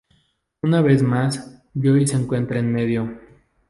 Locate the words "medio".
2.73-3.21